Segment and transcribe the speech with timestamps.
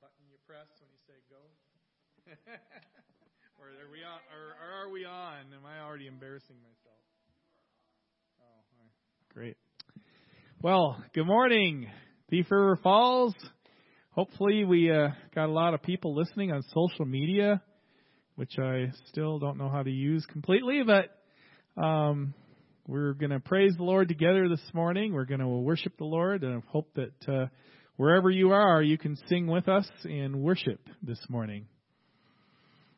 [0.00, 1.44] button you press when you say go?
[3.60, 4.18] or are we on?
[4.32, 5.52] Or, or, are we on?
[5.52, 7.04] Am I already embarrassing myself?
[8.40, 8.88] Oh,
[9.34, 9.58] great.
[10.62, 11.88] Well, good morning,
[12.30, 13.34] Thief River Falls.
[14.12, 17.60] Hopefully, we uh, got a lot of people listening on social media,
[18.36, 22.32] which I still don't know how to use completely, but um,
[22.86, 25.12] we're going to praise the Lord together this morning.
[25.12, 27.46] We're going to worship the Lord, and I hope that uh,
[27.96, 31.66] wherever you are, you can sing with us and worship this morning.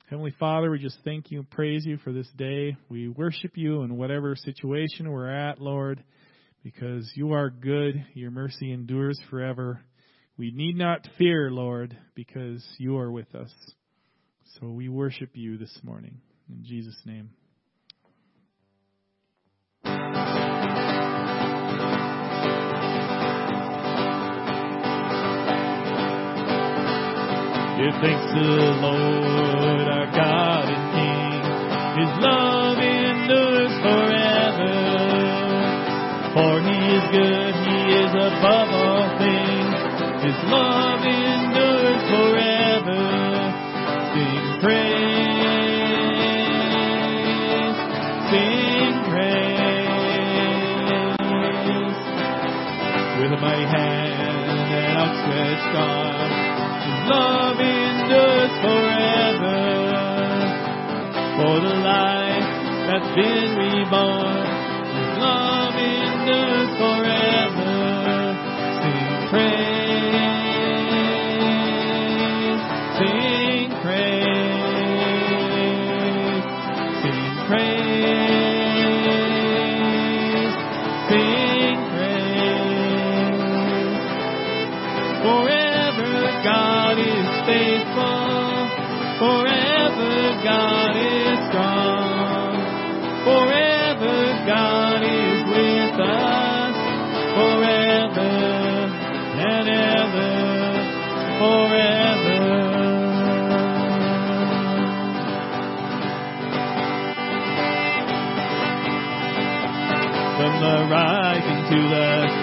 [0.09, 2.77] Heavenly Father, we just thank you and praise you for this day.
[2.91, 6.05] We worship you in whatever situation we're at, Lord,
[6.63, 8.05] because you are good.
[8.13, 9.81] Your mercy endures forever.
[10.37, 13.53] We need not fear, Lord, because you are with us.
[14.61, 16.21] So we worship you this morning.
[16.49, 17.31] In Jesus' name.
[27.79, 31.41] Give thanks to the Lord our God and King.
[32.05, 34.77] His love endures forever.
[36.37, 39.77] For he is good, he is above all things.
[40.21, 43.03] His love endures forever.
[44.13, 45.37] Sing praise,
[48.29, 49.61] sing praise.
[53.19, 56.52] With a mighty hand and outstretched arm,
[57.09, 59.61] Love endures forever.
[61.37, 62.49] For the life
[62.89, 64.47] that's been reborn,
[65.21, 67.62] love endures forever.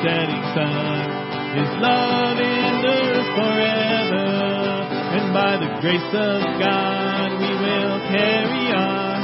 [0.02, 1.08] Setting sun,
[1.60, 4.28] His love endures forever.
[5.12, 9.20] And by the grace of God, we will carry on.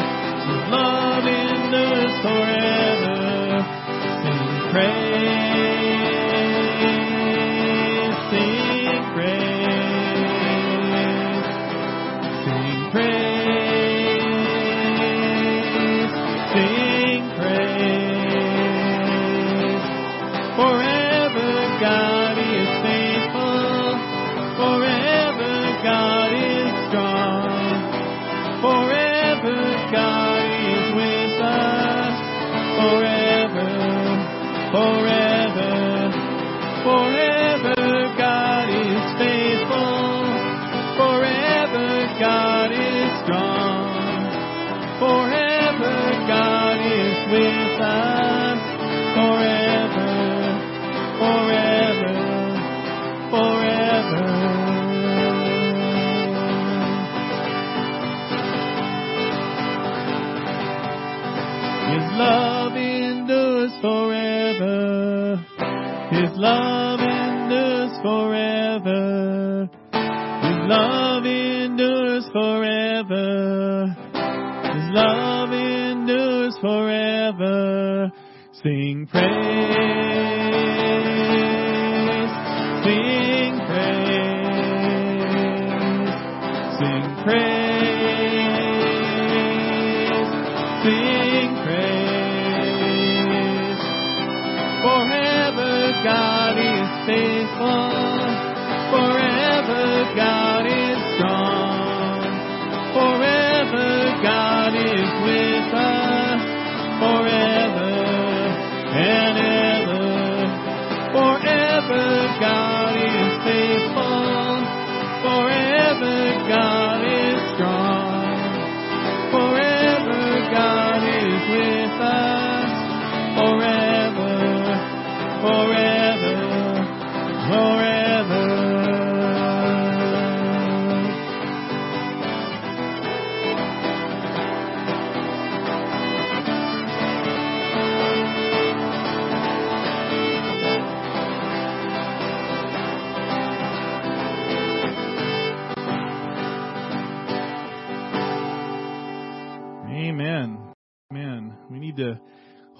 [0.51, 3.15] His love endures forever.
[4.19, 5.44] Sing praise,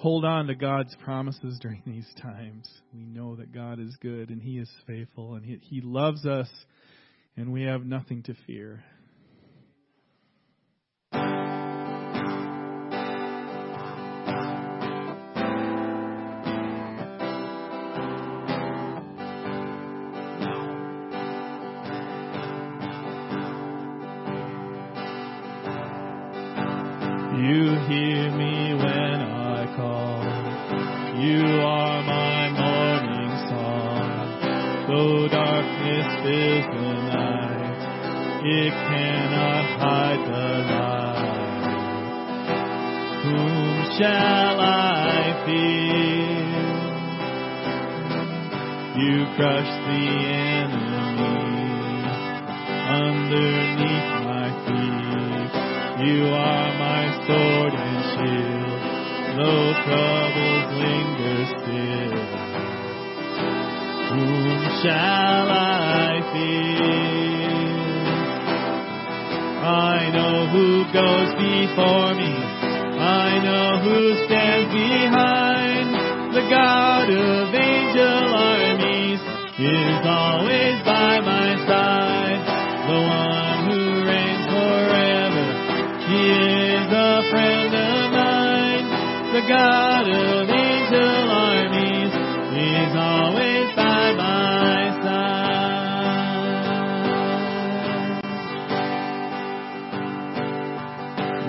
[0.06, 2.70] hold on to God's promises during these times.
[2.94, 6.48] We know that God is good and He is faithful and He, he loves us
[7.36, 8.84] and we have nothing to fear.
[49.36, 50.04] Crush the
[50.64, 51.28] enemy
[52.88, 55.52] underneath my feet.
[56.08, 58.80] You are my sword and shield,
[59.36, 62.16] though troubles linger still.
[64.08, 67.36] Whom shall I fear?
[69.68, 72.32] I know who goes before me.
[73.04, 75.88] I know who stands behind.
[76.32, 77.54] The God of
[79.64, 82.44] is always by my side.
[82.86, 85.46] The one who reigns forever.
[86.12, 86.28] He
[86.76, 88.84] is a friend of mine.
[89.32, 92.12] The God of angel armies
[92.52, 95.40] is always by my side.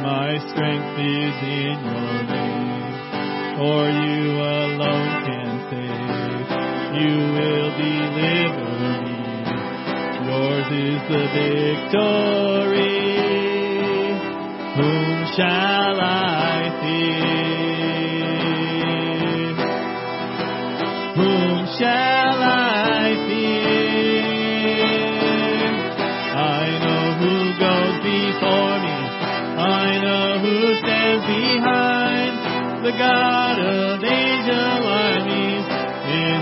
[0.01, 4.56] My strength is in your name, for you.
[7.07, 8.67] You will deliver
[8.99, 9.23] me.
[10.27, 12.99] Yours is the victory.
[14.75, 17.15] Whom shall I fear?
[21.15, 24.11] Whom shall I fear?
[26.35, 28.97] I know who goes before me.
[29.63, 32.33] I know who stands behind.
[32.83, 34.27] The God of is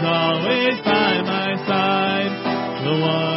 [0.06, 2.86] always by my side.
[2.86, 3.35] The one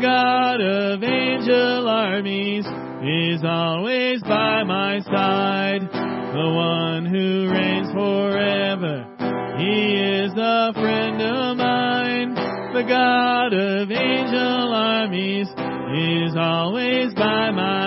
[0.00, 2.64] God of angel armies
[3.04, 5.82] is always by my side.
[5.82, 9.04] The one who reigns forever.
[9.58, 12.34] He is a friend of mine.
[12.72, 17.79] The God of angel armies is always by my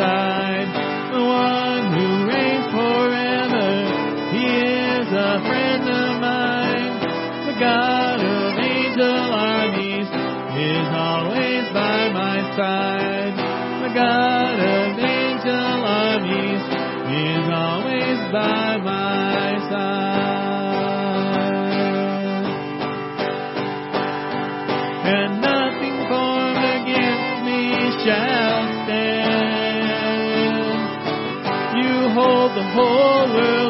[0.00, 0.70] side.
[1.12, 3.68] The one who reigns forever.
[4.32, 6.92] He is a friend of mine.
[7.48, 9.20] The God of angel
[9.52, 10.08] armies
[10.56, 13.36] is always by my side.
[13.84, 16.64] The God of angel armies
[17.28, 20.80] is always by my side.
[25.12, 25.49] And
[32.72, 33.69] whole world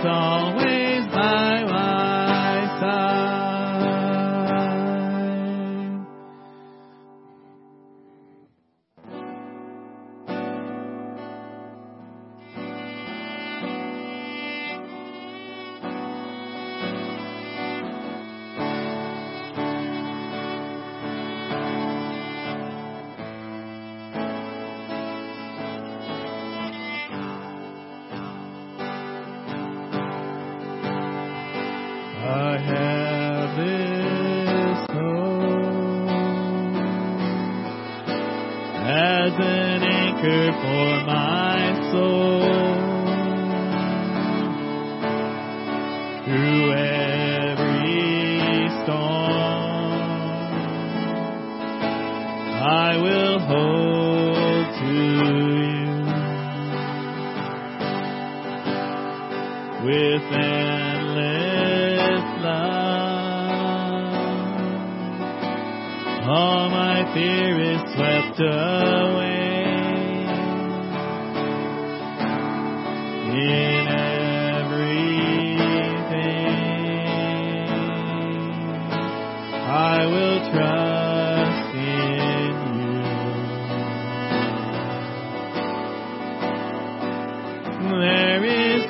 [0.00, 0.39] Is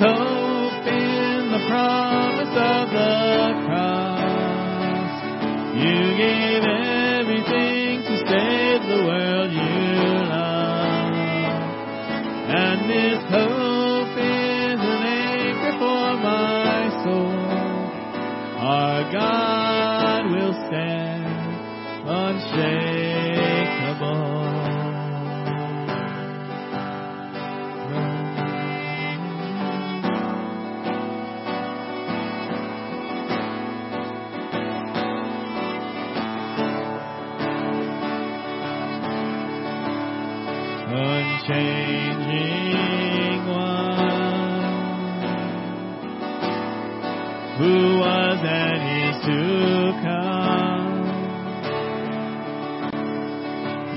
[0.01, 3.50] hope in the promise of the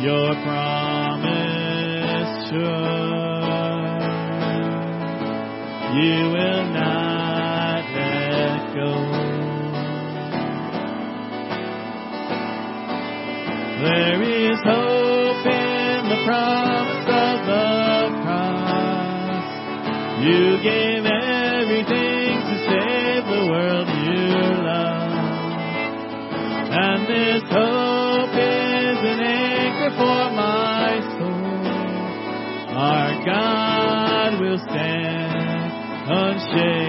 [0.04, 1.32] Your promise
[2.50, 2.60] sure,
[5.96, 8.92] you will not let go.
[13.80, 19.46] There is hope in the promise of the cross.
[20.20, 24.28] You gave everything to save the world you
[24.64, 25.48] love.
[26.72, 27.83] And this hope
[33.24, 35.72] God will stand
[36.06, 36.83] unshakable.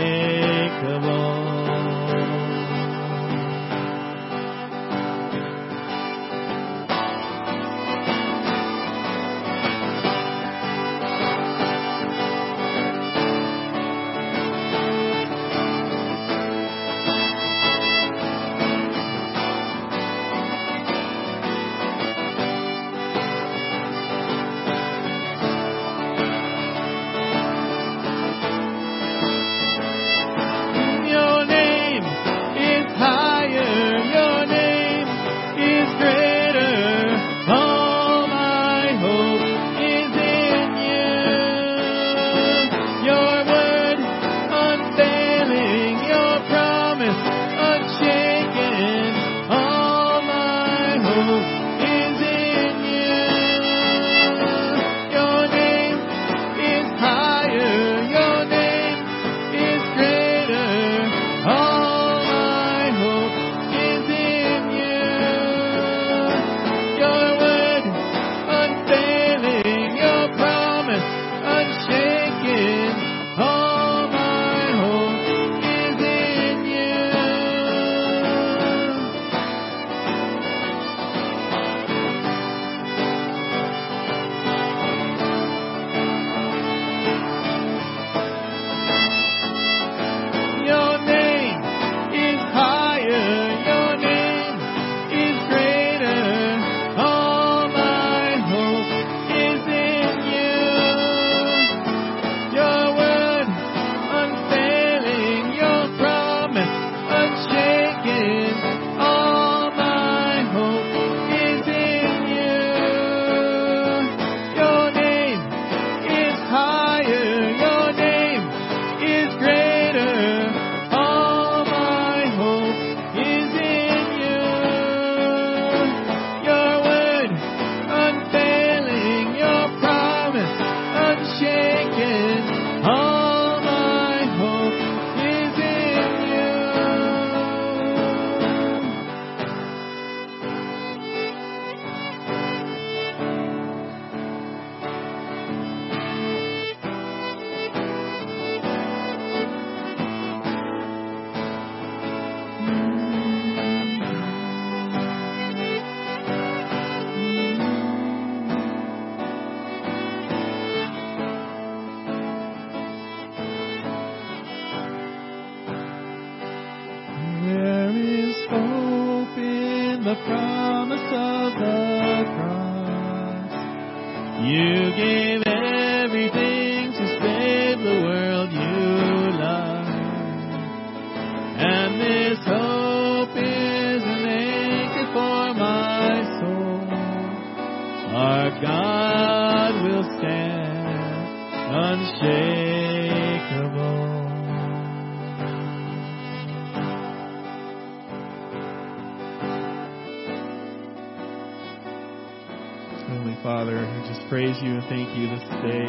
[204.55, 205.85] Praise you and thank you this day.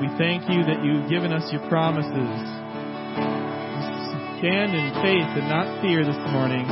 [0.00, 2.12] We thank you that you've given us your promises.
[2.12, 2.18] We
[4.38, 6.66] stand in faith and not fear this morning.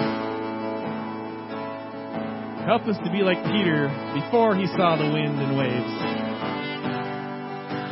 [2.67, 5.95] Help us to be like Peter before he saw the wind and waves,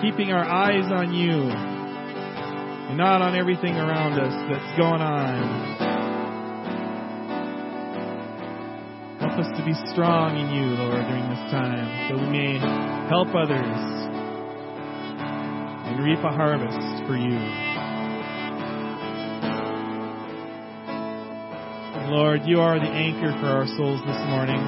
[0.02, 1.50] keeping our eyes on you
[2.88, 5.73] and not on everything around us that's going on.
[9.34, 12.54] Help us to be strong in you, Lord, during this time, so we may
[13.10, 13.82] help others
[15.90, 17.34] and reap a harvest for you.
[22.14, 24.62] Lord, you are the anchor for our souls this morning.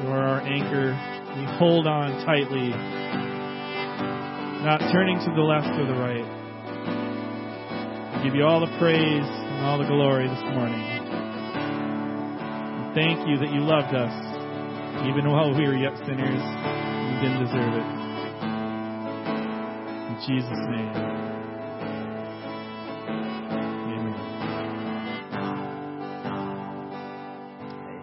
[0.00, 0.96] You are our anchor.
[1.36, 2.70] We hold on tightly,
[4.64, 6.24] not turning to the left or the right.
[8.16, 10.99] We give you all the praise and all the glory this morning.
[12.92, 14.12] Thank you that you loved us,
[15.06, 17.86] even while we were yet sinners and didn't deserve it.
[20.10, 20.90] In Jesus' name.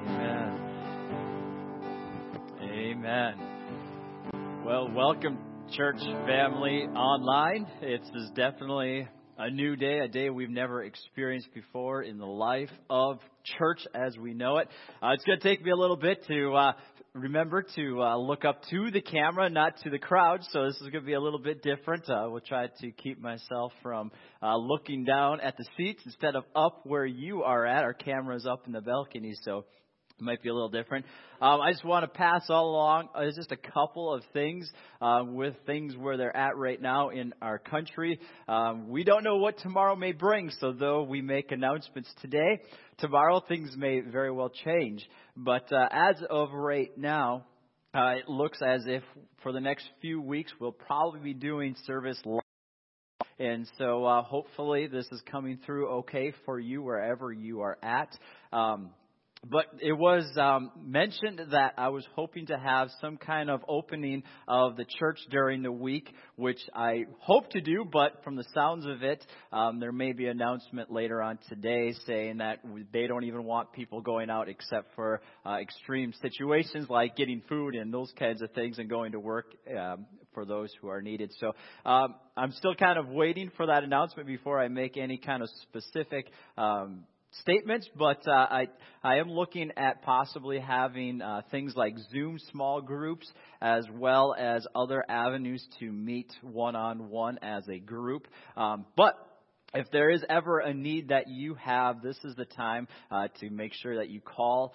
[0.08, 0.56] Amen.
[2.63, 3.36] Amen.
[3.36, 4.63] Amen.
[4.65, 5.38] Well, welcome,
[5.73, 7.67] church family online.
[7.82, 13.19] It's definitely a new day, a day we've never experienced before in the life of
[13.58, 14.67] church as we know it.
[15.02, 16.71] Uh, it's going to take me a little bit to uh,
[17.13, 20.39] remember to uh, look up to the camera, not to the crowd.
[20.52, 22.10] So this is going to be a little bit different.
[22.10, 26.43] Uh, we'll try to keep myself from uh, looking down at the seats instead of
[26.56, 27.84] up where you are at.
[27.84, 29.65] Our camera's up in the balcony, so
[30.19, 31.06] might be a little different.
[31.41, 35.23] Um, I just want to pass all along uh, just a couple of things uh,
[35.25, 38.19] with things where they're at right now in our country.
[38.47, 42.62] Um, we don't know what tomorrow may bring, so though we make announcements today,
[42.97, 45.08] tomorrow things may very well change.
[45.36, 47.45] But uh, as of right now,
[47.93, 49.03] uh, it looks as if
[49.43, 52.41] for the next few weeks we'll probably be doing service live.
[53.39, 58.10] And so uh, hopefully this is coming through okay for you wherever you are at.
[58.51, 58.89] Um,
[59.45, 64.23] but it was um, mentioned that I was hoping to have some kind of opening
[64.47, 67.86] of the church during the week, which I hope to do.
[67.89, 71.93] But from the sounds of it, um, there may be an announcement later on today
[72.06, 72.60] saying that
[72.91, 77.76] they don't even want people going out except for uh, extreme situations like getting food
[77.76, 81.32] and those kinds of things, and going to work um, for those who are needed.
[81.39, 81.54] So
[81.86, 85.50] um, I'm still kind of waiting for that announcement before I make any kind of
[85.63, 86.32] specific.
[86.58, 88.67] Um, statements, but uh, I
[89.03, 94.65] I am looking at possibly having uh, things like Zoom small groups as well as
[94.75, 98.27] other avenues to meet one on one as a group.
[98.55, 99.15] Um, but
[99.73, 103.49] if there is ever a need that you have, this is the time uh, to
[103.49, 104.73] make sure that you call.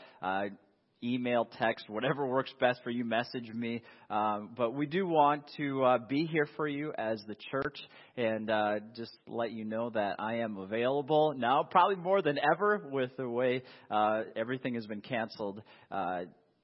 [1.04, 3.82] Email, text, whatever works best for you, message me.
[4.10, 7.78] Um, but we do want to uh, be here for you as the church
[8.16, 12.86] and uh, just let you know that I am available now, probably more than ever
[12.90, 15.62] with the way uh, everything has been canceled.
[15.90, 16.22] Uh,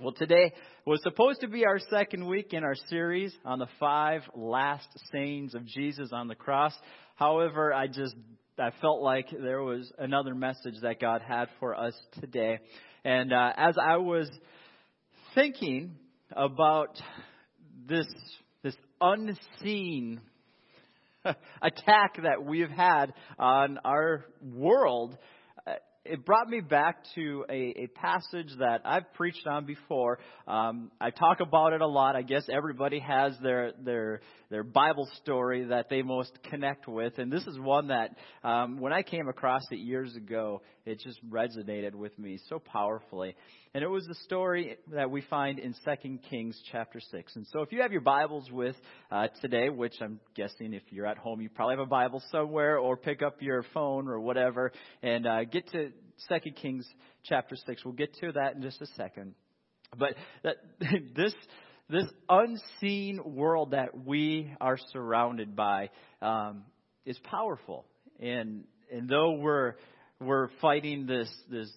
[0.00, 0.54] well, today
[0.86, 5.54] was supposed to be our second week in our series on the five last sayings
[5.54, 6.72] of Jesus on the cross.
[7.16, 8.14] However, I just
[8.58, 12.60] I felt like there was another message that God had for us today.
[13.04, 14.30] And uh, as I was
[15.34, 15.96] thinking
[16.32, 16.98] about
[17.86, 18.06] this
[18.62, 20.22] this unseen
[21.26, 25.18] attack that we've had on our world,
[26.10, 30.18] it brought me back to a, a passage that I've preached on before.
[30.48, 32.16] Um, I talk about it a lot.
[32.16, 34.20] I guess everybody has their their
[34.50, 38.92] their Bible story that they most connect with, and this is one that um, when
[38.92, 43.36] I came across it years ago, it just resonated with me so powerfully.
[43.72, 47.36] And it was the story that we find in 2 Kings chapter 6.
[47.36, 48.74] And so if you have your Bibles with
[49.12, 52.78] uh, today, which I'm guessing if you're at home, you probably have a Bible somewhere,
[52.78, 54.72] or pick up your phone or whatever,
[55.04, 55.92] and uh, get to
[56.28, 56.84] 2 Kings
[57.22, 57.84] chapter 6.
[57.84, 59.36] We'll get to that in just a second.
[59.96, 60.56] But that,
[61.14, 61.34] this
[61.88, 66.62] this unseen world that we are surrounded by um,
[67.04, 67.84] is powerful,
[68.18, 69.74] and and though we're
[70.20, 71.70] we're fighting this this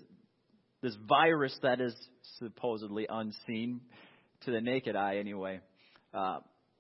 [0.84, 1.96] this virus that is
[2.38, 3.82] supposedly unseen
[4.42, 5.62] to the naked eye, anyway.
[6.14, 6.40] Uh,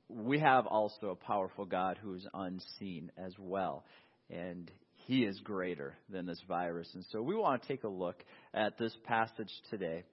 [0.09, 3.85] we have also a powerful God who is unseen as well,
[4.29, 4.69] and
[5.07, 6.87] He is greater than this virus.
[6.93, 10.03] And so we want to take a look at this passage today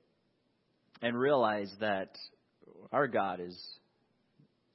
[1.03, 2.17] and realize that
[2.93, 3.61] our God is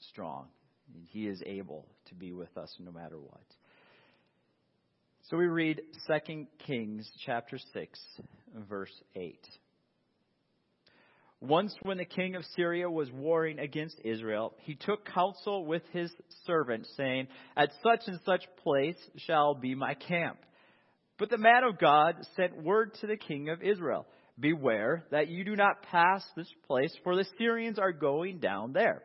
[0.10, 0.48] strong.
[0.94, 3.42] And he is able to be with us no matter what.
[5.30, 8.00] So we read 2 Kings chapter 6
[8.64, 9.40] verse 8.
[11.42, 16.12] Once when the king of Syria was warring against Israel, he took counsel with his
[16.46, 20.38] servant saying, At such and such place shall be my camp.
[21.18, 24.06] But the man of God sent word to the king of Israel,
[24.40, 29.02] Beware that you do not pass this place, for the Syrians are going down there.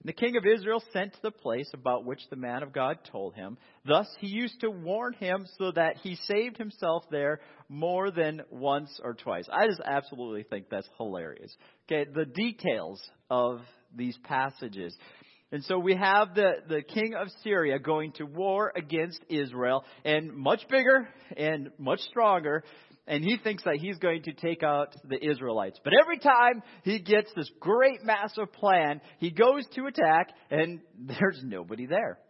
[0.00, 2.98] And the king of Israel sent to the place about which the man of God
[3.12, 3.58] told him.
[3.84, 8.98] Thus he used to warn him so that he saved himself there more than once
[9.02, 9.46] or twice.
[9.52, 11.54] I just absolutely think that's hilarious.
[11.86, 13.60] Okay, the details of
[13.94, 14.96] these passages.
[15.52, 20.32] And so we have the, the king of Syria going to war against Israel, and
[20.32, 22.62] much bigger and much stronger
[23.10, 25.80] and he thinks that he's going to take out the Israelites.
[25.82, 31.40] But every time he gets this great massive plan, he goes to attack and there's
[31.42, 32.20] nobody there.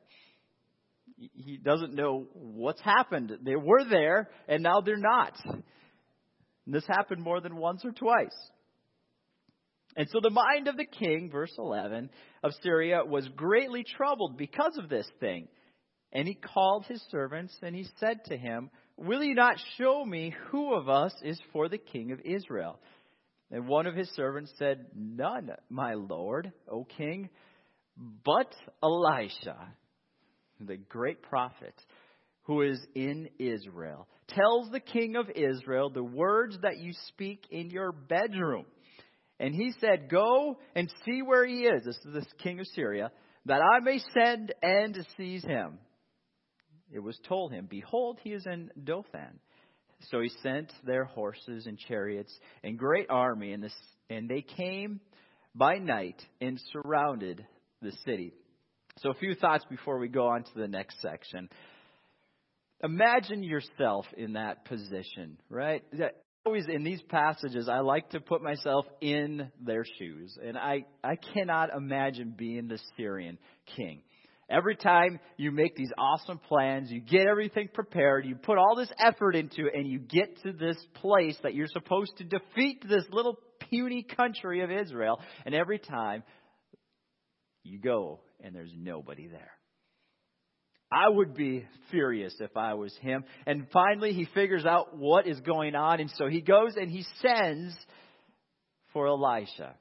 [1.35, 3.31] He doesn't know what's happened.
[3.43, 5.35] They were there and now they're not.
[5.45, 8.37] And this happened more than once or twice.
[9.97, 12.09] And so the mind of the king, verse 11,
[12.43, 15.49] of Syria was greatly troubled because of this thing.
[16.13, 20.35] And he called his servants and he said to him, Will you not show me
[20.51, 22.79] who of us is for the king of Israel?
[23.51, 27.31] And one of his servants said, None, my lord, O king,
[27.97, 29.57] but Elisha,
[30.61, 31.73] the great prophet
[32.43, 37.71] who is in Israel, tells the king of Israel the words that you speak in
[37.71, 38.67] your bedroom.
[39.39, 41.87] And he said, Go and see where he is.
[41.87, 43.11] This is the king of Syria,
[43.47, 45.79] that I may send and seize him
[46.93, 49.39] it was told him, Behold, he is in Dothan.
[50.11, 52.33] So he sent their horses and chariots
[52.65, 53.75] and great army, and, this,
[54.09, 55.01] and they came
[55.55, 57.45] by night and surrounded
[57.83, 58.33] the city.
[58.99, 61.49] So, a few thoughts before we go on to the next section.
[62.83, 65.85] Imagine yourself in that position, right?
[66.47, 70.37] Always in these passages, I like to put myself in their shoes.
[70.43, 73.39] And I, I cannot imagine being the Syrian
[73.77, 74.03] king.
[74.51, 78.93] Every time you make these awesome plans, you get everything prepared, you put all this
[78.99, 83.05] effort into it, and you get to this place that you're supposed to defeat this
[83.13, 83.39] little
[83.71, 86.25] puny country of Israel, and every time
[87.63, 89.53] you go and there's nobody there.
[90.93, 93.25] I would be furious if I was him.
[93.47, 97.05] And finally, he figures out what is going on, and so he goes and he
[97.23, 97.77] sends
[98.93, 99.77] for Elisha.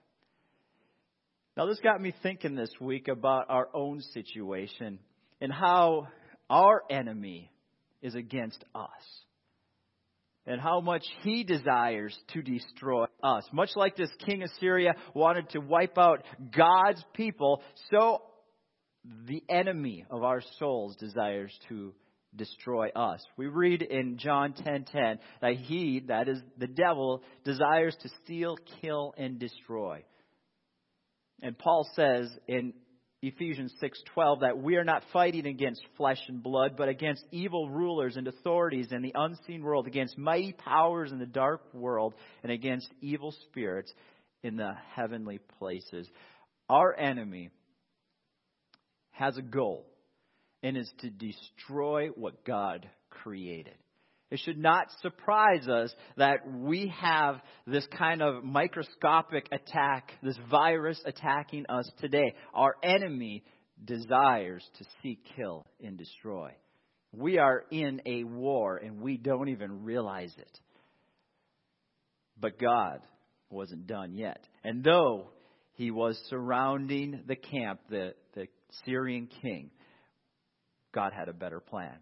[1.60, 4.98] Now, this got me thinking this week about our own situation
[5.42, 6.08] and how
[6.50, 7.52] our enemy
[8.02, 8.88] is against us.
[10.46, 13.44] and how much he desires to destroy us.
[13.52, 16.24] Much like this king of Syria wanted to wipe out
[16.56, 18.24] God's people, so
[19.28, 21.94] the enemy of our souls desires to
[22.36, 23.22] destroy us.
[23.38, 29.14] We read in John 10:10 that he, that is the devil, desires to steal, kill
[29.18, 30.04] and destroy.
[31.42, 32.74] And Paul says in
[33.22, 38.16] Ephesians 6:12 that we are not fighting against flesh and blood but against evil rulers
[38.16, 42.90] and authorities in the unseen world against mighty powers in the dark world and against
[43.02, 43.94] evil spirits
[44.42, 46.08] in the heavenly places.
[46.70, 47.50] Our enemy
[49.12, 49.86] has a goal
[50.64, 53.76] and is to destroy what God created.
[54.32, 61.02] It should not surprise us that we have this kind of microscopic attack, this virus
[61.06, 62.36] attacking us today.
[62.54, 63.44] Our enemy
[63.84, 66.52] desires to seek, kill, and destroy.
[67.12, 70.60] We are in a war and we don't even realize it.
[72.40, 73.02] But God
[73.50, 74.48] wasn't done yet.
[74.64, 75.30] And though
[75.74, 78.48] he was surrounding the camp, the, the
[78.86, 79.72] Syrian king,
[80.94, 81.98] God had a better plan.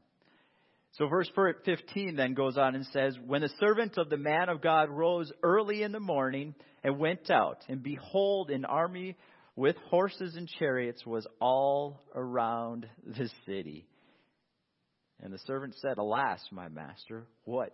[0.97, 4.61] So verse 15 then goes on and says, When the servant of the man of
[4.61, 9.15] God rose early in the morning and went out, and behold, an army
[9.55, 13.87] with horses and chariots was all around the city.
[15.21, 17.73] And the servant said, Alas, my master, what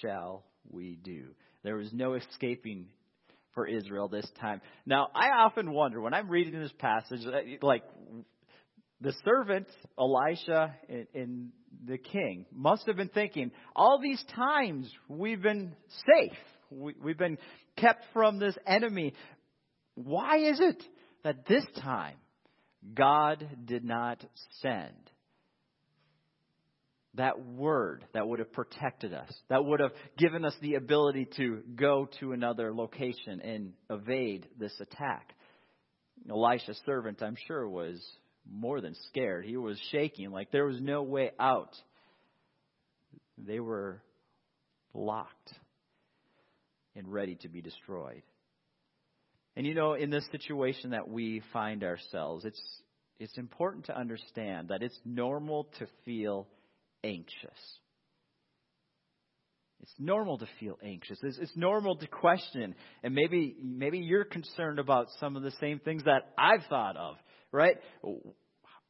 [0.00, 1.28] shall we do?
[1.64, 2.86] There was no escaping
[3.54, 4.62] for Israel this time.
[4.86, 7.20] Now, I often wonder when I'm reading this passage,
[7.62, 7.84] like,
[9.00, 9.66] the servant,
[9.98, 10.74] Elisha,
[11.14, 11.52] and,
[11.86, 15.74] the king must have been thinking, all these times we've been
[16.06, 16.36] safe.
[16.70, 17.38] We, we've been
[17.76, 19.14] kept from this enemy.
[19.94, 20.82] Why is it
[21.22, 22.16] that this time
[22.94, 24.24] God did not
[24.60, 24.92] send
[27.14, 31.62] that word that would have protected us, that would have given us the ability to
[31.76, 35.34] go to another location and evade this attack?
[36.28, 38.02] Elisha's servant, I'm sure, was
[38.50, 39.44] more than scared.
[39.44, 41.74] He was shaking like there was no way out.
[43.38, 44.02] They were
[44.92, 45.52] locked
[46.94, 48.22] and ready to be destroyed.
[49.56, 52.60] And you know, in this situation that we find ourselves, it's
[53.18, 56.48] it's important to understand that it's normal to feel
[57.04, 57.78] anxious.
[59.80, 61.18] It's normal to feel anxious.
[61.22, 65.78] It's, it's, normal to question, and maybe maybe you're concerned about some of the same
[65.78, 67.16] things that I've thought of
[67.54, 67.78] right?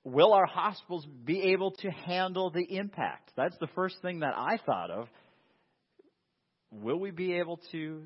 [0.04, 3.30] Will our hospitals be able to handle the impact?
[3.36, 5.08] That's the first thing that I thought of.
[6.70, 8.02] Will we be able to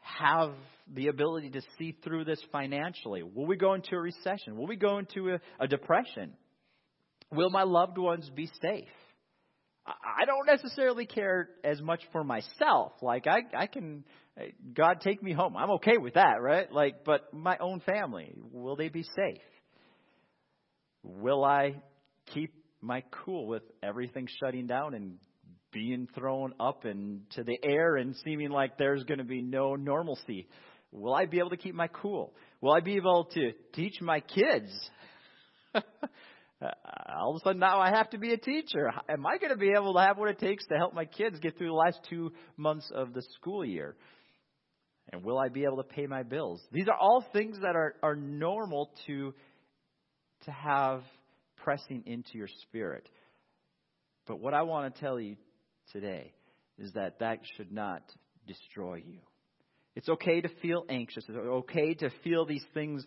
[0.00, 0.52] have
[0.92, 3.22] the ability to see through this financially?
[3.22, 4.56] Will we go into a recession?
[4.56, 6.32] Will we go into a, a depression?
[7.30, 8.88] Will my loved ones be safe?
[10.20, 12.92] I don't necessarily care as much for myself.
[13.02, 14.04] Like I, I can,
[14.74, 15.56] God take me home.
[15.56, 16.70] I'm okay with that, right?
[16.70, 19.42] Like, but my own family, will they be safe?
[21.02, 21.82] Will I
[22.34, 25.18] keep my cool with everything shutting down and
[25.72, 30.48] being thrown up into the air and seeming like there's going to be no normalcy?
[30.92, 32.34] Will I be able to keep my cool?
[32.60, 34.70] Will I be able to teach my kids?
[36.62, 36.68] Uh,
[37.18, 38.90] all of a sudden now I have to be a teacher.
[39.08, 41.38] Am I going to be able to have what it takes to help my kids
[41.40, 43.96] get through the last two months of the school year?
[45.12, 46.62] And will I be able to pay my bills?
[46.70, 49.34] These are all things that are, are normal to,
[50.44, 51.02] to have
[51.56, 53.08] pressing into your spirit.
[54.26, 55.36] But what I want to tell you
[55.92, 56.32] today
[56.78, 58.02] is that that should not
[58.46, 59.20] destroy you.
[59.96, 61.24] It's okay to feel anxious.
[61.28, 63.04] It's okay to feel these things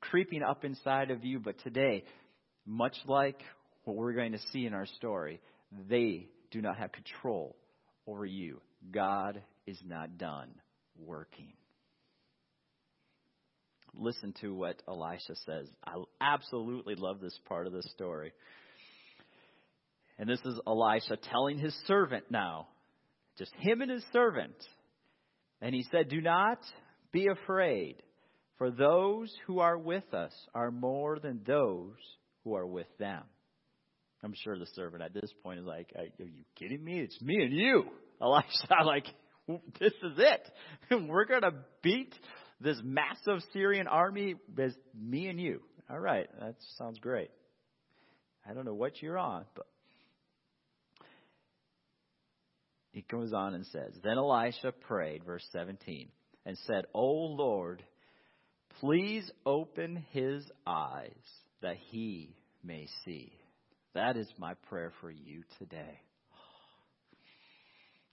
[0.00, 1.38] creeping up inside of you.
[1.40, 2.04] But today,
[2.66, 3.40] much like
[3.84, 5.40] what we're going to see in our story,
[5.88, 7.56] they do not have control
[8.06, 8.60] over you.
[8.90, 10.50] God is not done
[10.98, 11.52] working.
[13.94, 15.68] Listen to what Elisha says.
[15.84, 18.32] I absolutely love this part of the story.
[20.18, 22.68] And this is Elisha telling his servant now,
[23.38, 24.54] just him and his servant.
[25.60, 26.58] And he said, Do not
[27.12, 27.96] be afraid,
[28.58, 31.96] for those who are with us are more than those
[32.44, 33.22] who are with them.
[34.22, 37.00] I'm sure the servant at this point is like, Are you kidding me?
[37.00, 37.84] It's me and you.
[38.22, 39.06] Elisha, like,
[39.78, 40.50] this is it.
[41.08, 42.14] We're going to beat
[42.60, 45.60] this massive Syrian army with me and you.
[45.90, 47.30] All right, that sounds great.
[48.48, 49.66] I don't know what you're on, but
[52.92, 56.08] he goes on and says, Then Elisha prayed, verse 17,
[56.44, 57.82] and said, O Lord,
[58.80, 61.10] please open his eyes
[61.62, 63.32] that he may see.
[63.94, 66.00] That is my prayer for you today.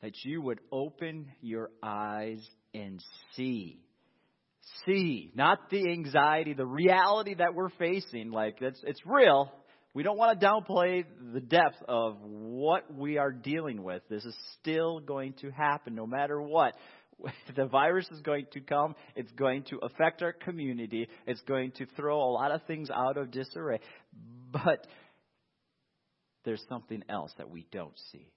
[0.01, 3.03] that you would open your eyes and
[3.35, 3.79] see.
[4.85, 8.31] See, not the anxiety, the reality that we're facing.
[8.31, 9.51] Like, it's, it's real.
[9.93, 14.03] We don't want to downplay the depth of what we are dealing with.
[14.09, 16.75] This is still going to happen no matter what.
[17.55, 18.95] The virus is going to come.
[19.15, 21.07] It's going to affect our community.
[21.25, 23.79] It's going to throw a lot of things out of disarray.
[24.51, 24.85] But
[26.45, 28.31] there's something else that we don't see.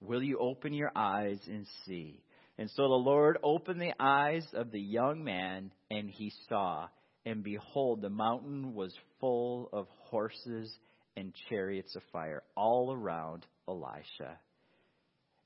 [0.00, 2.22] Will you open your eyes and see?
[2.58, 6.88] And so the Lord opened the eyes of the young man, and he saw.
[7.24, 10.72] And behold, the mountain was full of horses
[11.16, 14.38] and chariots of fire all around Elisha.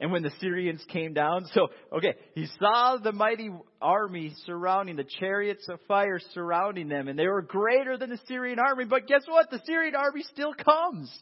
[0.01, 3.51] And when the Syrians came down, so, okay, he saw the mighty
[3.83, 8.59] army surrounding, the chariots of fire surrounding them, and they were greater than the Syrian
[8.59, 8.87] army.
[8.87, 9.51] But guess what?
[9.51, 11.13] The Syrian army still comes.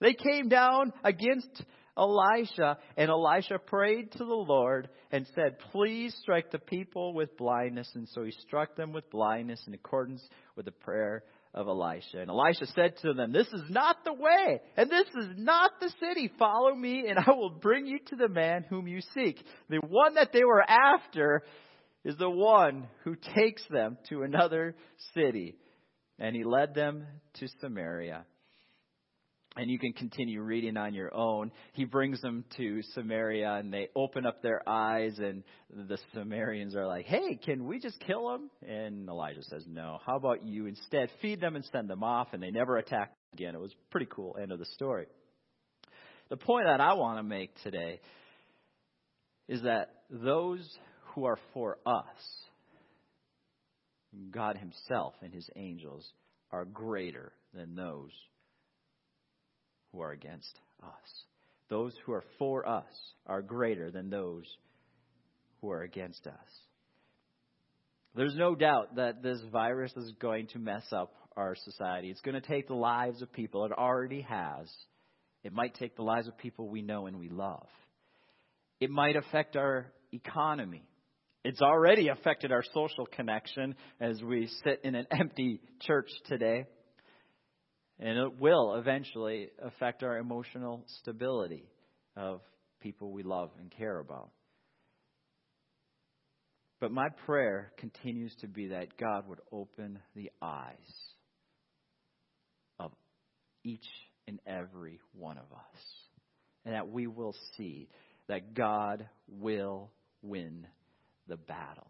[0.00, 1.64] They came down against
[1.96, 7.90] Elisha, and Elisha prayed to the Lord and said, Please strike the people with blindness.
[7.94, 10.22] And so he struck them with blindness in accordance
[10.56, 12.20] with the prayer of Elisha.
[12.20, 15.92] And Elisha said to them, This is not the way, and this is not the
[16.00, 16.30] city.
[16.38, 19.42] Follow me, and I will bring you to the man whom you seek.
[19.70, 21.44] The one that they were after
[22.04, 24.74] is the one who takes them to another
[25.14, 25.56] city.
[26.18, 27.06] And he led them
[27.40, 28.24] to Samaria
[29.56, 31.52] and you can continue reading on your own.
[31.74, 36.86] He brings them to Samaria and they open up their eyes and the Samaritans are
[36.86, 40.00] like, "Hey, can we just kill them?" And Elijah says, "No.
[40.04, 43.54] How about you instead feed them and send them off?" And they never attack again.
[43.54, 45.06] It was pretty cool end of the story.
[46.30, 48.00] The point that I want to make today
[49.46, 50.78] is that those
[51.12, 52.48] who are for us,
[54.30, 56.12] God himself and his angels
[56.50, 58.10] are greater than those
[59.94, 61.24] who are against us.
[61.70, 62.84] Those who are for us
[63.26, 64.44] are greater than those
[65.60, 66.34] who are against us.
[68.14, 72.10] There's no doubt that this virus is going to mess up our society.
[72.10, 73.64] It's going to take the lives of people.
[73.64, 74.70] It already has.
[75.42, 77.66] It might take the lives of people we know and we love.
[78.80, 80.82] It might affect our economy.
[81.44, 86.66] It's already affected our social connection as we sit in an empty church today.
[87.98, 91.68] And it will eventually affect our emotional stability
[92.16, 92.40] of
[92.80, 94.30] people we love and care about.
[96.80, 100.74] But my prayer continues to be that God would open the eyes
[102.78, 102.92] of
[103.62, 103.86] each
[104.26, 105.82] and every one of us.
[106.64, 107.88] And that we will see
[108.28, 109.90] that God will
[110.20, 110.66] win
[111.28, 111.86] the battle.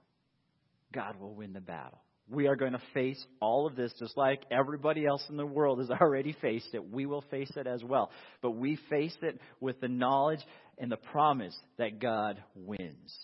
[0.92, 2.03] God will win the battle.
[2.28, 5.78] We are going to face all of this just like everybody else in the world
[5.80, 6.90] has already faced it.
[6.90, 8.10] We will face it as well.
[8.40, 10.40] But we face it with the knowledge
[10.78, 13.14] and the promise that God wins.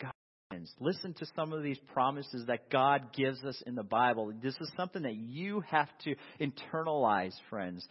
[0.00, 0.12] God
[0.50, 0.72] wins.
[0.80, 4.32] Listen to some of these promises that God gives us in the Bible.
[4.42, 7.86] This is something that you have to internalize, friends.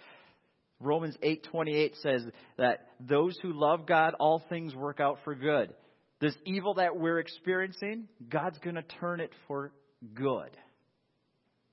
[0.82, 2.26] Romans 8:28 says
[2.58, 5.74] that those who love God all things work out for good.
[6.20, 9.72] This evil that we're experiencing, God's going to turn it for
[10.14, 10.58] good.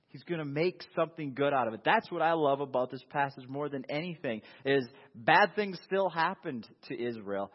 [0.09, 1.81] He's going to make something good out of it.
[1.85, 6.67] That's what I love about this passage more than anything is bad things still happened
[6.89, 7.49] to Israel.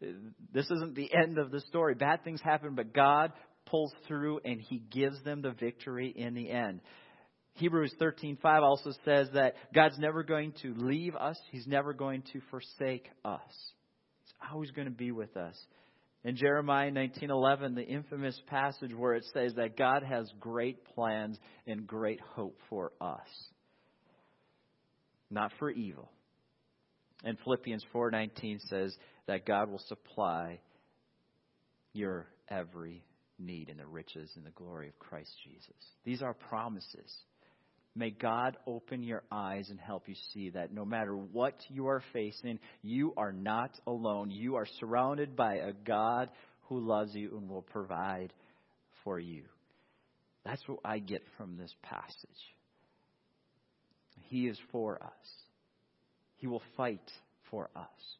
[0.00, 1.94] This isn't the end of the story.
[1.94, 3.32] Bad things happen, but God
[3.64, 6.80] pulls through and he gives them the victory in the end.
[7.54, 11.38] Hebrews 13:5 also says that God's never going to leave us.
[11.50, 13.40] He's never going to forsake us.
[14.22, 15.56] He's always going to be with us.
[16.26, 21.86] In Jeremiah 19:11, the infamous passage where it says that God has great plans and
[21.86, 23.28] great hope for us,
[25.30, 26.10] not for evil.
[27.22, 30.58] And Philippians 4:19 says that God will supply
[31.92, 33.04] your every
[33.38, 35.92] need in the riches and the glory of Christ Jesus.
[36.02, 37.22] These are promises.
[37.96, 42.02] May God open your eyes and help you see that no matter what you are
[42.12, 44.30] facing, you are not alone.
[44.30, 46.30] You are surrounded by a God
[46.68, 48.34] who loves you and will provide
[49.02, 49.44] for you.
[50.44, 52.12] That's what I get from this passage.
[54.28, 55.28] He is for us,
[56.36, 57.10] He will fight
[57.50, 58.16] for us.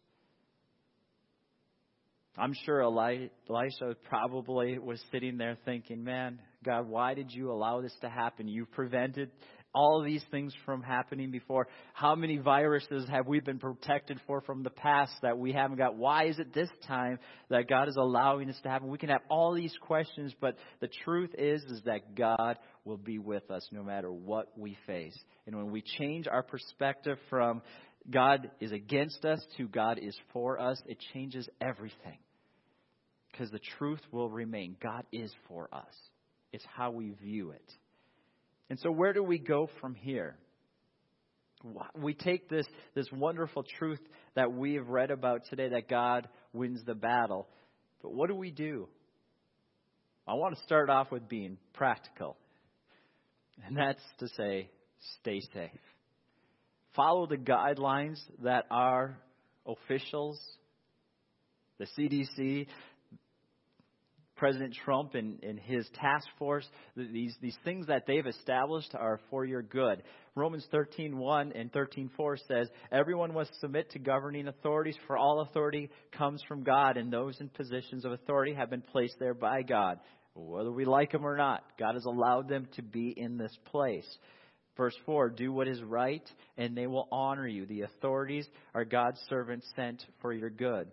[2.38, 7.96] I'm sure Elisha probably was sitting there thinking, man, God, why did you allow this
[8.02, 8.46] to happen?
[8.46, 9.30] You prevented
[9.76, 11.68] all these things from happening before?
[11.92, 15.96] How many viruses have we been protected for from the past that we haven't got?
[15.96, 17.18] Why is it this time
[17.50, 18.88] that God is allowing this to happen?
[18.88, 23.18] We can have all these questions, but the truth is is that God will be
[23.18, 25.16] with us no matter what we face.
[25.46, 27.60] And when we change our perspective from
[28.10, 32.18] God is against us to God is for us, it changes everything.
[33.30, 34.76] Because the truth will remain.
[34.82, 35.94] God is for us.
[36.52, 37.72] It's how we view it.
[38.68, 40.36] And so, where do we go from here?
[41.94, 44.00] We take this, this wonderful truth
[44.34, 47.48] that we have read about today that God wins the battle.
[48.02, 48.88] But what do we do?
[50.28, 52.36] I want to start off with being practical.
[53.64, 54.70] And that's to say,
[55.20, 55.70] stay safe.
[56.94, 59.16] Follow the guidelines that our
[59.66, 60.40] officials,
[61.78, 62.66] the CDC,
[64.36, 66.66] President Trump and, and his task force,
[66.96, 70.02] these, these things that they've established are for your good.
[70.34, 76.42] Romans 13.1 and 13.4 says, Everyone must submit to governing authorities, for all authority comes
[76.46, 79.98] from God, and those in positions of authority have been placed there by God.
[80.34, 84.06] Whether we like them or not, God has allowed them to be in this place.
[84.76, 86.28] Verse 4 Do what is right,
[86.58, 87.64] and they will honor you.
[87.64, 90.88] The authorities are God's servants sent for your good.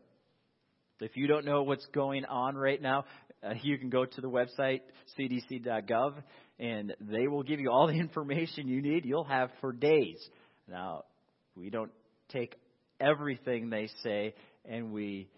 [1.01, 3.03] If you don't know what's going on right now,
[3.45, 4.81] uh, you can go to the website,
[5.17, 6.13] cdc.gov,
[6.59, 9.05] and they will give you all the information you need.
[9.05, 10.17] You'll have for days.
[10.69, 11.03] Now,
[11.55, 11.91] we don't
[12.29, 12.55] take
[12.99, 14.33] everything they say
[14.65, 15.29] and we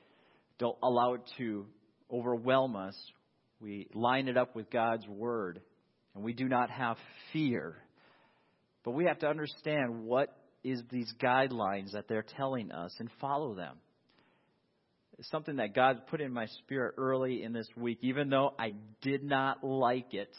[0.60, 1.66] don't allow it to
[2.12, 2.96] overwhelm us.
[3.60, 5.62] We line it up with God's Word,
[6.14, 6.98] and we do not have
[7.34, 7.76] fear.
[8.84, 13.56] But we have to understand what is these guidelines that they're telling us and follow
[13.56, 13.78] them
[15.22, 19.24] something that God put in my spirit early in this week, even though I did
[19.24, 20.30] not like it.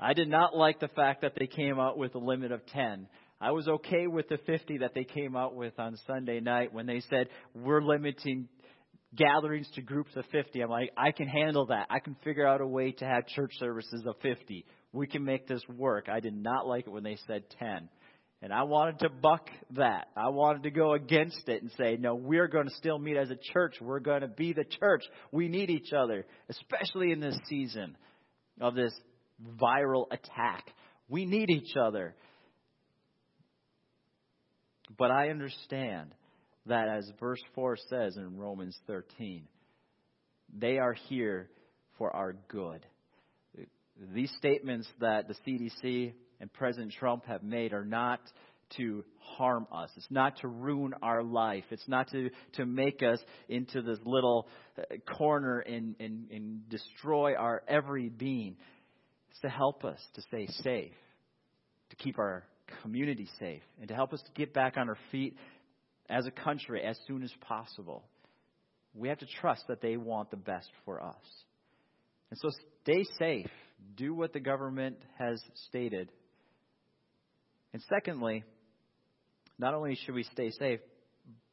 [0.00, 3.08] I did not like the fact that they came out with a limit of 10.
[3.40, 6.86] I was okay with the 50 that they came out with on Sunday night when
[6.86, 8.48] they said, we're limiting
[9.14, 10.60] gatherings to groups of 50.
[10.60, 11.86] I'm like, I can handle that.
[11.90, 14.64] I can figure out a way to have church services of 50.
[14.92, 16.08] We can make this work.
[16.08, 17.88] I did not like it when they said 10.
[18.42, 20.08] And I wanted to buck that.
[20.16, 23.30] I wanted to go against it and say, no, we're going to still meet as
[23.30, 23.76] a church.
[23.80, 25.02] We're going to be the church.
[25.32, 27.96] We need each other, especially in this season
[28.60, 28.92] of this
[29.60, 30.70] viral attack.
[31.08, 32.14] We need each other.
[34.98, 36.14] But I understand
[36.66, 39.44] that, as verse 4 says in Romans 13,
[40.58, 41.48] they are here
[41.96, 42.84] for our good.
[44.14, 48.20] These statements that the CDC and President Trump have made are not
[48.76, 49.90] to harm us.
[49.96, 51.64] It's not to ruin our life.
[51.70, 54.82] It's not to, to make us into this little uh,
[55.16, 58.56] corner and, and, and destroy our every being.
[59.30, 60.92] It's to help us to stay safe,
[61.90, 62.44] to keep our
[62.82, 65.36] community safe, and to help us to get back on our feet
[66.08, 68.04] as a country as soon as possible.
[68.94, 71.14] We have to trust that they want the best for us.
[72.30, 72.50] And so
[72.82, 73.50] stay safe.
[73.96, 76.10] Do what the government has stated
[77.76, 78.42] and secondly,
[79.58, 80.80] not only should we stay safe,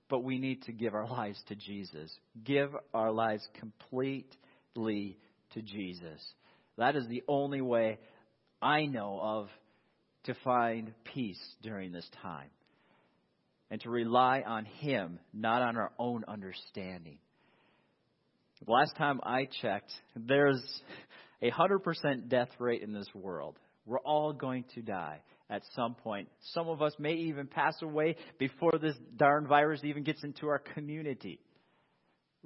[0.08, 2.18] but we need to give our lives to Jesus.
[2.46, 5.18] Give our lives completely
[5.54, 6.26] to Jesus.
[6.78, 8.00] That is the only way
[8.62, 9.50] I know of
[10.24, 12.52] to find peace during this time.
[13.70, 17.18] And to rely on Him, not on our own understanding.
[18.66, 20.64] Last time I checked, there's
[21.42, 23.60] a 100% death rate in this world.
[23.86, 25.20] We're all going to die
[25.54, 26.28] at some point.
[26.54, 30.58] Some of us may even pass away before this darn virus even gets into our
[30.58, 31.40] community.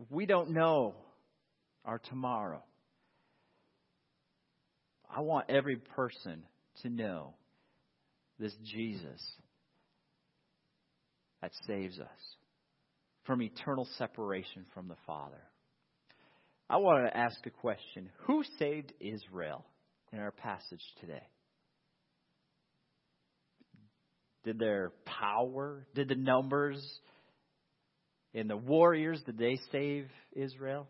[0.10, 0.96] We don't know
[1.86, 2.62] our tomorrow.
[5.10, 6.44] I want every person
[6.82, 7.34] to know
[8.40, 9.26] this Jesus
[11.42, 12.36] that saves us
[13.24, 15.42] from eternal separation from the Father.
[16.70, 19.66] I want to ask a question Who saved Israel
[20.12, 21.24] in our passage today?
[24.44, 26.82] Did their power, did the numbers
[28.34, 30.88] and the warriors, did they save Israel?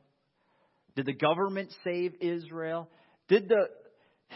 [0.96, 2.90] Did the government save Israel?
[3.30, 3.68] Did the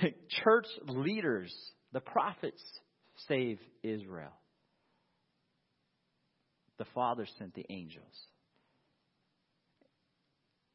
[0.44, 1.54] church leaders,
[1.92, 2.64] the prophets,
[3.28, 4.32] save Israel?
[6.78, 8.16] The Father sent the angels.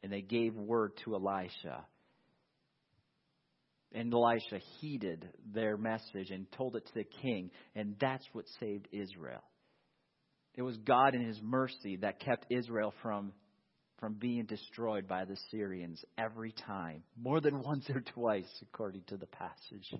[0.02, 1.84] And they gave word to Elisha
[3.92, 8.88] and Elisha heeded their message and told it to the king, and that's what saved
[8.92, 9.42] Israel.
[10.54, 13.32] It was God in his mercy that kept Israel from,
[14.00, 19.16] from being destroyed by the Syrians every time, more than once or twice, according to
[19.16, 19.94] the passage.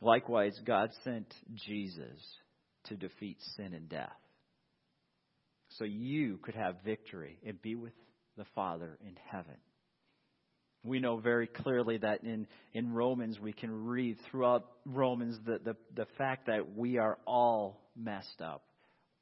[0.00, 2.18] Likewise, God sent Jesus
[2.84, 4.10] to defeat sin and death.
[5.78, 7.94] So you could have victory and be with
[8.36, 9.56] the Father in heaven.
[10.84, 15.76] We know very clearly that in, in Romans, we can read throughout Romans the, the,
[15.96, 18.62] the fact that we are all messed up.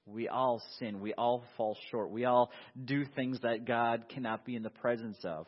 [0.04, 1.00] We all sin.
[1.00, 2.10] We all fall short.
[2.10, 2.50] We all
[2.84, 5.46] do things that God cannot be in the presence of.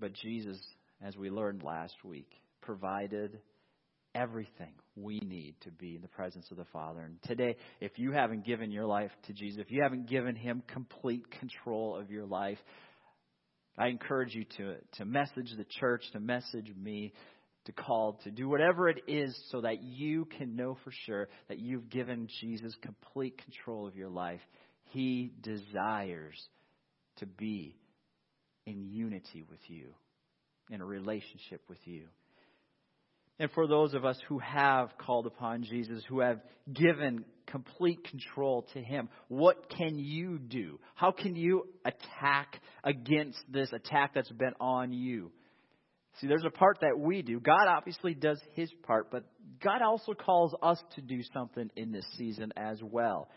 [0.00, 0.58] But Jesus,
[1.00, 2.30] as we learned last week,
[2.62, 3.38] provided
[4.14, 7.00] everything we need to be in the presence of the Father.
[7.00, 10.62] And today, if you haven't given your life to Jesus, if you haven't given Him
[10.66, 12.58] complete control of your life,
[13.78, 17.12] I encourage you to, to message the church, to message me,
[17.66, 21.58] to call, to do whatever it is so that you can know for sure that
[21.58, 24.40] you've given Jesus complete control of your life.
[24.90, 26.40] He desires
[27.16, 27.76] to be
[28.66, 29.94] in unity with you,
[30.70, 32.04] in a relationship with you.
[33.40, 38.66] And for those of us who have called upon Jesus, who have given complete control
[38.74, 40.78] to Him, what can you do?
[40.94, 45.32] How can you attack against this attack that's been on you?
[46.20, 47.40] See, there's a part that we do.
[47.40, 49.24] God obviously does His part, but
[49.64, 53.30] God also calls us to do something in this season as well.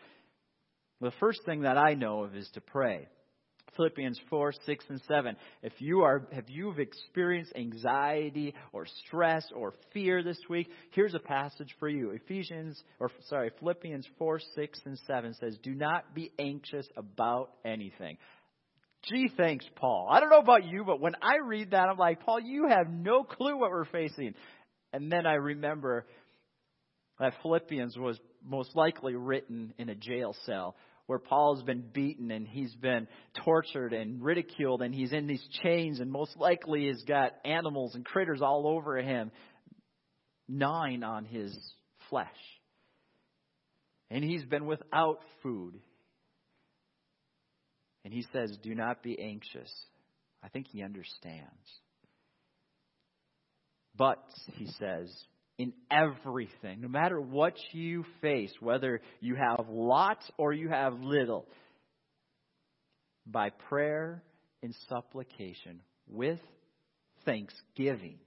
[1.00, 3.08] The first thing that I know of is to pray.
[3.76, 5.36] Philippians 4, 6, and 7.
[5.62, 11.20] If you are, if you've experienced anxiety or stress or fear this week, here's a
[11.20, 12.12] passage for you.
[12.12, 18.18] Ephesians, or sorry, Philippians 4, 6, and 7 says, Do not be anxious about anything.
[19.10, 20.08] Gee, thanks, Paul.
[20.10, 22.90] I don't know about you, but when I read that, I'm like, Paul, you have
[22.90, 24.34] no clue what we're facing.
[24.94, 26.06] And then I remember
[27.20, 30.76] that Philippians was most likely written in a jail cell
[31.08, 33.08] where Paul's been beaten and he's been
[33.44, 38.06] tortured and ridiculed and he's in these chains and most likely has got animals and
[38.06, 39.32] critters all over him
[40.48, 41.58] gnawing on his
[42.10, 42.28] flesh.
[44.10, 45.80] And he's been without food.
[48.06, 49.72] And he says, Do not be anxious.
[50.44, 51.50] I think he understands.
[53.96, 54.24] But,
[54.56, 55.10] he says,
[55.58, 61.48] in everything, no matter what you face, whether you have lots or you have little,
[63.26, 64.24] by prayer
[64.62, 66.40] and supplication with
[67.24, 68.18] thanksgiving,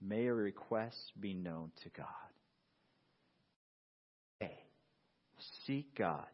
[0.00, 2.06] may your requests be known to God.
[5.66, 6.26] Seek God.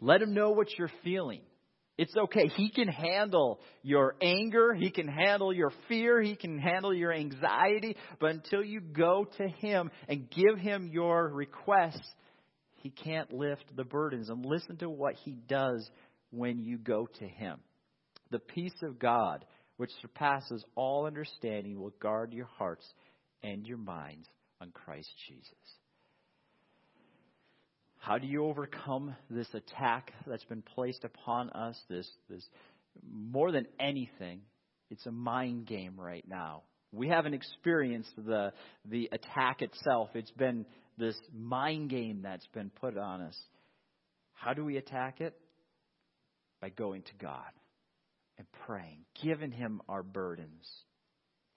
[0.00, 1.40] Let Him know what you're feeling.
[1.98, 2.46] It's okay.
[2.56, 4.72] He can handle your anger.
[4.72, 6.22] He can handle your fear.
[6.22, 7.96] He can handle your anxiety.
[8.20, 12.08] But until you go to Him and give Him your requests,
[12.76, 14.28] He can't lift the burdens.
[14.30, 15.90] And listen to what He does
[16.30, 17.58] when you go to Him.
[18.30, 19.44] The peace of God,
[19.76, 22.86] which surpasses all understanding, will guard your hearts
[23.42, 24.28] and your minds
[24.60, 25.77] on Christ Jesus.
[28.08, 31.78] How do you overcome this attack that's been placed upon us?
[31.90, 32.42] This, this,
[33.06, 34.40] more than anything,
[34.90, 36.62] it's a mind game right now.
[36.90, 38.54] We haven't experienced the,
[38.86, 40.08] the attack itself.
[40.14, 40.64] It's been
[40.96, 43.38] this mind game that's been put on us.
[44.32, 45.34] How do we attack it?
[46.62, 47.52] By going to God
[48.38, 50.66] and praying, giving Him our burdens,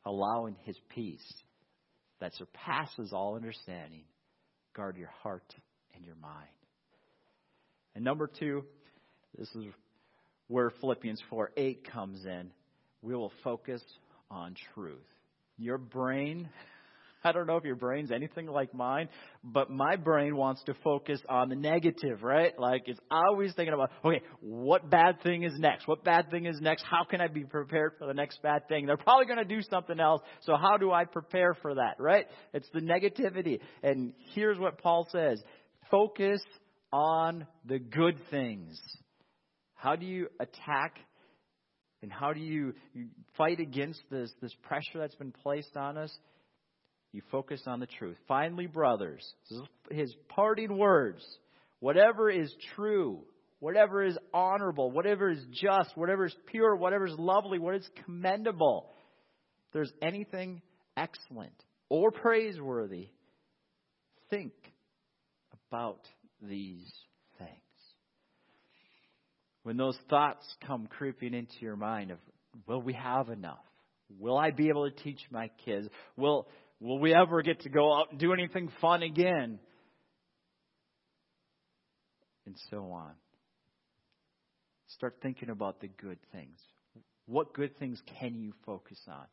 [0.05, 1.33] allowing His peace
[2.19, 4.03] that surpasses all understanding
[4.75, 5.43] guard your heart
[6.01, 6.47] and your mind.
[7.93, 8.63] And number two,
[9.37, 9.65] this is
[10.47, 12.51] where Philippians 4 8 comes in.
[13.01, 13.81] We will focus
[14.29, 14.97] on truth.
[15.57, 16.49] Your brain,
[17.23, 19.09] I don't know if your brain's anything like mine,
[19.43, 22.57] but my brain wants to focus on the negative, right?
[22.57, 25.87] Like it's always thinking about, okay, what bad thing is next?
[25.87, 26.83] What bad thing is next?
[26.89, 28.87] How can I be prepared for the next bad thing?
[28.87, 32.25] They're probably going to do something else, so how do I prepare for that, right?
[32.53, 33.59] It's the negativity.
[33.83, 35.43] And here's what Paul says
[35.91, 36.41] focus
[36.91, 38.79] on the good things.
[39.75, 40.95] How do you attack
[42.01, 42.73] and how do you,
[43.37, 46.11] fight against this, this pressure that's been placed on us?
[47.13, 48.17] You focus on the truth.
[48.27, 49.23] Finally, brothers,
[49.91, 51.23] his parting words.
[51.79, 53.19] Whatever is true,
[53.59, 58.89] whatever is honorable, whatever is just, whatever is pure, whatever is lovely, what is commendable,
[59.67, 60.61] if there's anything
[60.95, 61.53] excellent
[61.89, 63.09] or praiseworthy,
[64.29, 64.53] think
[65.72, 65.99] about
[66.41, 66.91] these
[67.38, 67.51] things.
[69.63, 72.17] When those thoughts come creeping into your mind of,
[72.67, 73.63] will we have enough?
[74.19, 75.88] Will I be able to teach my kids?
[76.17, 76.47] Will,
[76.82, 79.59] will we ever get to go out and do anything fun again?
[82.45, 83.13] And so on.
[84.95, 86.59] Start thinking about the good things.
[87.28, 89.26] What good things can you focus on?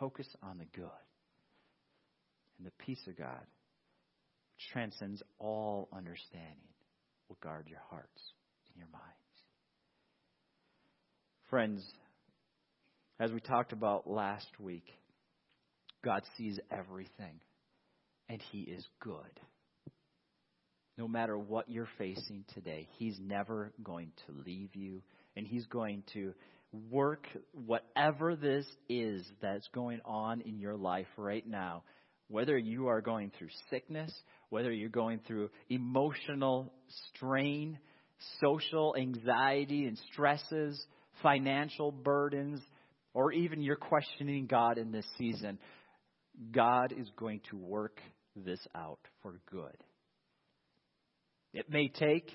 [0.00, 0.88] Focus on the good.
[2.56, 3.42] And the peace of God
[4.72, 6.68] transcends all understanding,
[7.28, 8.22] will guard your hearts
[8.68, 9.04] and your minds.
[11.50, 11.82] Friends,
[13.18, 14.84] As we talked about last week,
[16.04, 17.40] God sees everything,
[18.28, 19.40] and He is good.
[20.98, 25.02] No matter what you're facing today, He's never going to leave you,
[25.34, 26.34] and He's going to
[26.90, 31.84] work whatever this is that's going on in your life right now.
[32.28, 34.12] Whether you are going through sickness,
[34.50, 36.72] whether you're going through emotional
[37.14, 37.78] strain,
[38.40, 40.84] social anxiety and stresses,
[41.22, 42.60] financial burdens,
[43.14, 45.58] or even you're questioning God in this season,
[46.52, 48.00] God is going to work
[48.34, 49.76] this out for good.
[51.54, 52.30] It may take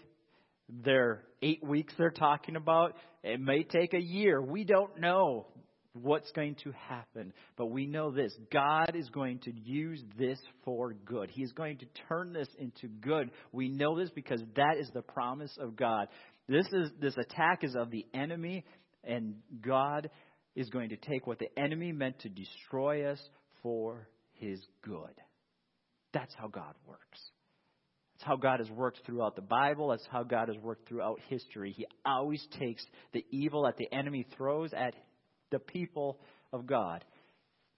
[0.67, 2.95] their eight weeks they're talking about.
[3.23, 4.41] It may take a year.
[4.41, 5.47] We don't know
[5.93, 7.33] what's going to happen.
[7.57, 11.29] But we know this God is going to use this for good.
[11.29, 13.31] He is going to turn this into good.
[13.51, 16.07] We know this because that is the promise of God.
[16.47, 18.65] This is this attack is of the enemy,
[19.03, 20.09] and God
[20.55, 23.21] is going to take what the enemy meant to destroy us
[23.63, 25.13] for his good.
[26.13, 27.19] That's how God works.
[28.13, 29.89] That's how God has worked throughout the Bible.
[29.89, 31.73] That's how God has worked throughout history.
[31.75, 34.93] He always takes the evil that the enemy throws at
[35.51, 36.19] the people
[36.51, 37.05] of God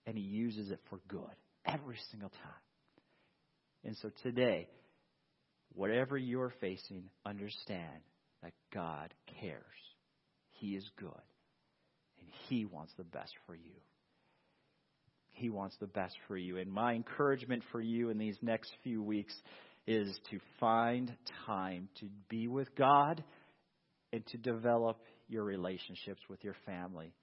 [0.05, 2.63] and he uses it for good every single time.
[3.86, 4.67] And so today,
[5.74, 8.01] whatever you're facing, understand
[8.41, 9.63] that God cares.
[10.51, 11.09] He is good.
[12.19, 13.76] And He wants the best for you.
[15.32, 16.57] He wants the best for you.
[16.57, 19.34] And my encouragement for you in these next few weeks
[19.88, 21.11] is to find
[21.45, 23.24] time to be with God
[24.13, 27.13] and to develop your relationships with your family.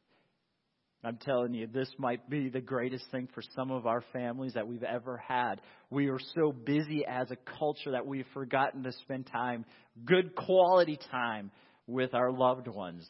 [1.03, 4.69] I'm telling you, this might be the greatest thing for some of our families that
[4.69, 5.61] we've ever had.
[5.89, 9.65] We are so busy as a culture that we've forgotten to spend time,
[10.05, 11.51] good quality time,
[11.91, 13.07] with our loved ones.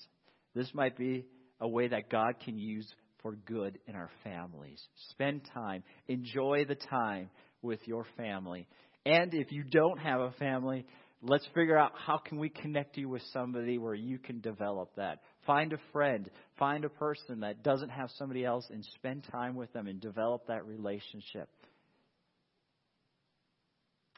[0.55, 1.26] This might be
[1.61, 2.91] a way that God can use
[3.22, 4.82] for good in our families.
[5.11, 7.28] Spend time, enjoy the time
[7.62, 8.66] with your family.
[9.05, 10.86] And if you don't have a family,
[11.22, 15.18] let's figure out how can we connect you with somebody where you can develop that.
[15.51, 16.30] Find a friend,
[16.61, 20.46] find a person that doesn't have somebody else and spend time with them and develop
[20.46, 21.48] that relationship.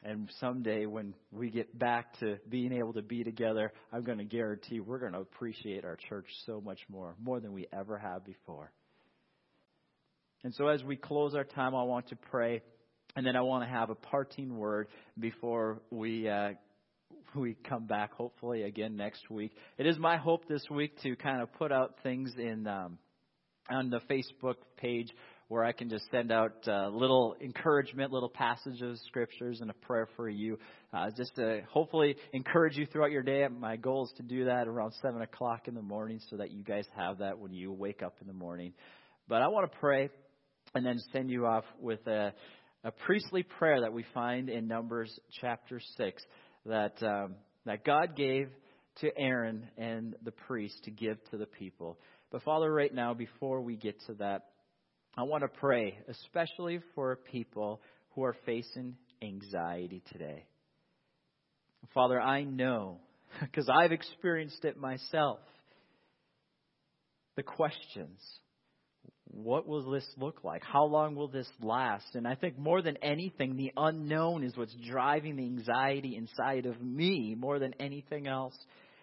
[0.03, 4.25] And someday when we get back to being able to be together, I'm going to
[4.25, 8.23] guarantee we're going to appreciate our church so much more, more than we ever have
[8.23, 8.71] before.
[10.43, 12.61] And so as we close our time, I want to pray
[13.15, 14.87] and then I want to have a parting word
[15.19, 16.49] before we uh,
[17.35, 19.51] we come back, hopefully again next week.
[19.77, 22.97] It is my hope this week to kind of put out things in um,
[23.69, 25.07] on the Facebook page
[25.47, 29.73] where I can just send out uh, little encouragement, little passages of scriptures, and a
[29.73, 30.57] prayer for you,
[30.93, 33.47] uh, just to hopefully encourage you throughout your day.
[33.47, 36.63] My goal is to do that around seven o'clock in the morning, so that you
[36.63, 38.73] guys have that when you wake up in the morning.
[39.27, 40.09] But I want to pray
[40.75, 42.33] and then send you off with a
[42.83, 46.23] a priestly prayer that we find in Numbers chapter 6
[46.65, 47.35] that, um,
[47.65, 48.49] that God gave
[49.01, 51.97] to Aaron and the priest to give to the people.
[52.31, 54.49] But Father, right now, before we get to that,
[55.15, 60.45] I want to pray, especially for people who are facing anxiety today.
[61.93, 62.99] Father, I know,
[63.41, 65.39] because I've experienced it myself,
[67.35, 68.19] the questions
[69.33, 70.63] what will this look like?
[70.63, 72.05] How long will this last?
[72.13, 76.81] And I think more than anything, the unknown is what's driving the anxiety inside of
[76.81, 78.55] me more than anything else.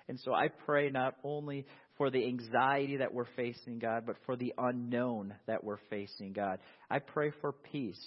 [0.08, 1.66] And so I pray not only
[1.96, 6.58] for the anxiety that we're facing, God, but for the unknown that we're facing, God.
[6.90, 8.00] I pray for peace.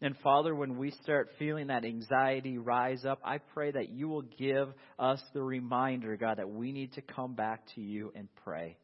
[0.00, 4.22] And Father, when we start feeling that anxiety rise up, I pray that you will
[4.22, 8.76] give us the reminder, God, that we need to come back to you and pray.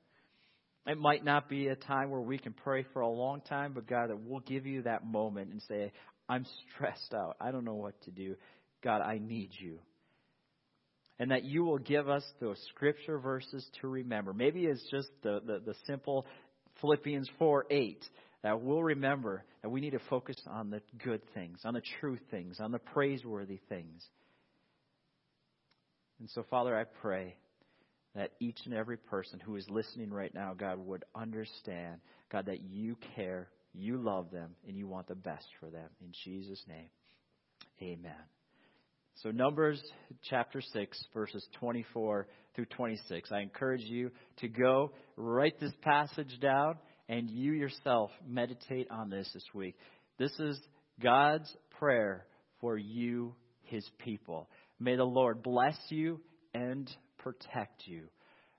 [0.86, 3.86] It might not be a time where we can pray for a long time, but
[3.86, 5.92] God, that we'll give you that moment and say,
[6.28, 7.36] I'm stressed out.
[7.40, 8.36] I don't know what to do.
[8.82, 9.78] God, I need you.
[11.18, 14.34] And that you will give us those scripture verses to remember.
[14.34, 16.26] Maybe it's just the, the, the simple
[16.80, 18.04] Philippians 4 8
[18.42, 22.18] that we'll remember that we need to focus on the good things, on the true
[22.30, 24.04] things, on the praiseworthy things.
[26.20, 27.36] And so, Father, I pray
[28.14, 32.00] that each and every person who is listening right now, God, would understand,
[32.30, 35.88] God, that you care, you love them, and you want the best for them.
[36.00, 36.88] In Jesus' name,
[37.82, 38.12] amen.
[39.22, 39.80] So, Numbers
[40.28, 43.30] chapter 6, verses 24 through 26.
[43.30, 46.76] I encourage you to go write this passage down
[47.08, 49.76] and you yourself meditate on this this week.
[50.18, 50.58] This is
[51.00, 52.26] God's prayer
[52.60, 54.48] for you, his people.
[54.80, 56.20] May the Lord bless you
[56.52, 56.90] and
[57.24, 58.04] protect you.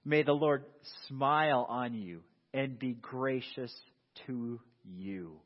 [0.03, 0.65] May the Lord
[1.07, 2.21] smile on you
[2.53, 3.73] and be gracious
[4.27, 5.39] to you.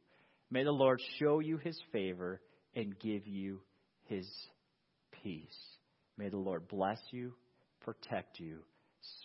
[0.50, 2.42] May the Lord show you his favor
[2.76, 3.60] and give you
[4.06, 4.28] his
[5.22, 5.46] peace.
[6.18, 7.34] May the Lord bless you,
[7.82, 8.60] protect you,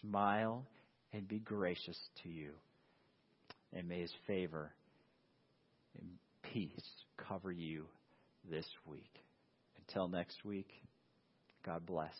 [0.00, 0.66] smile,
[1.12, 2.50] and be gracious to you.
[3.72, 4.72] And may his favor
[5.98, 6.08] and
[6.52, 6.88] peace
[7.28, 7.86] cover you
[8.50, 9.22] this week.
[9.78, 10.68] Until next week,
[11.64, 12.14] God bless.